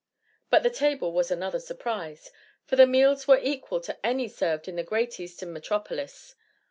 [0.49, 2.31] But the table was another surprise,
[2.65, 6.33] for the meals were equal to any served in the great Eastern metropolis.